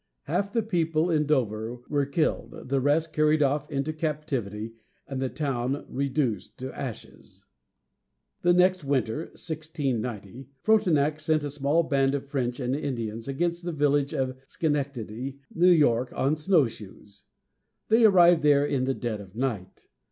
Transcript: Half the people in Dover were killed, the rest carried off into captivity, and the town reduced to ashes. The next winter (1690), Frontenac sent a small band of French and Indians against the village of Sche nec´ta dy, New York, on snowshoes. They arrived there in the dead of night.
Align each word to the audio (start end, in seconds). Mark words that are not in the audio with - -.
Half 0.23 0.51
the 0.53 0.63
people 0.63 1.11
in 1.11 1.27
Dover 1.27 1.75
were 1.87 2.07
killed, 2.07 2.69
the 2.69 2.81
rest 2.81 3.13
carried 3.13 3.43
off 3.43 3.69
into 3.69 3.93
captivity, 3.93 4.73
and 5.07 5.21
the 5.21 5.29
town 5.29 5.85
reduced 5.87 6.57
to 6.57 6.75
ashes. 6.75 7.45
The 8.41 8.51
next 8.51 8.83
winter 8.83 9.17
(1690), 9.37 10.47
Frontenac 10.63 11.19
sent 11.19 11.43
a 11.43 11.51
small 11.51 11.83
band 11.83 12.15
of 12.15 12.25
French 12.25 12.59
and 12.59 12.75
Indians 12.75 13.27
against 13.27 13.63
the 13.63 13.71
village 13.71 14.11
of 14.11 14.35
Sche 14.47 14.63
nec´ta 14.71 15.05
dy, 15.05 15.37
New 15.53 15.69
York, 15.69 16.11
on 16.15 16.35
snowshoes. 16.35 17.25
They 17.89 18.03
arrived 18.03 18.41
there 18.41 18.65
in 18.65 18.85
the 18.85 18.95
dead 18.95 19.21
of 19.21 19.35
night. 19.35 19.85